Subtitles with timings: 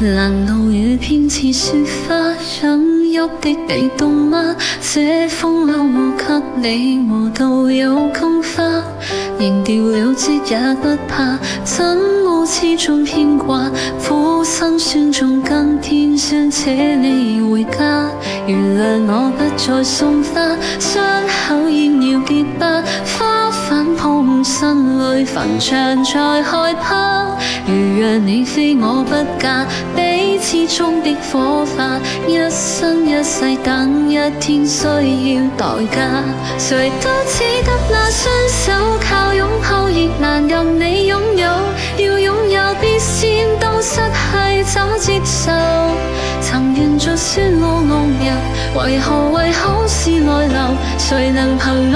[0.00, 1.72] 难路雨偏似雪
[2.08, 2.14] 花，
[2.62, 4.54] 冷郁的你冻吗？
[4.80, 6.16] 这风褛我
[6.62, 8.62] 给你，磨到有襟花，
[9.40, 13.68] 扔掉了职也不怕，怎么始终牵挂？
[14.08, 18.08] 苦心酸中更添想扯你回家，
[18.46, 20.40] 原谅我不再送花，
[20.78, 22.84] 伤口要结疤，
[23.18, 27.37] 花瓣碰心里坟场再害怕。
[27.68, 36.24] 如若你非我不嫁，彼此中的火花，一生一世等一天需要代价。
[36.56, 41.46] 谁都只得那双手，靠拥抱亦难任你拥有。
[41.98, 45.50] 要拥有，必先都失去，怎接受。
[46.40, 50.58] 曾沿着雪路浪游，为何为好事内流？
[50.96, 51.92] 谁能凭？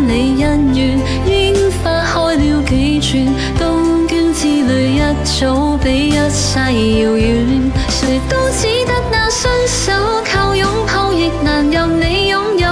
[5.23, 7.45] 早比一世遥远，
[7.89, 9.91] 谁都只得那双手，
[10.25, 12.67] 靠拥抱亦难任你拥有。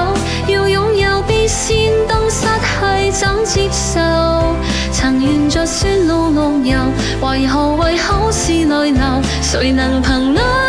[0.47, 3.99] 要拥有，必先当失去，怎接受？
[4.91, 6.77] 曾沿着雪路浪游，
[7.21, 9.03] 为何为好事泪流？
[9.43, 10.68] 谁能凭爱？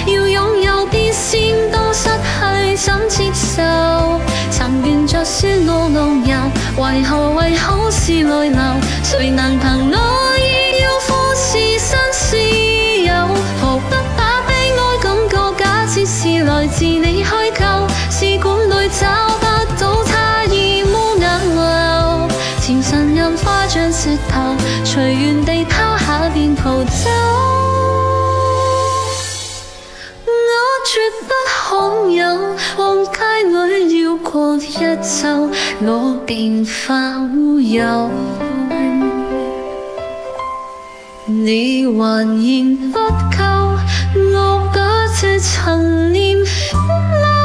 [0.07, 4.21] 要拥有，必先都失去怎接受？
[4.49, 6.16] 曾着雪路我。
[6.79, 8.61] 为何为好事泪流？
[9.03, 10.16] 谁能凭爱？
[34.37, 34.61] 过一
[35.01, 35.49] 周，
[35.81, 38.11] 我便化乌有。
[41.25, 43.45] 你还嫌不够，
[44.35, 47.36] 我把这陈年尘念。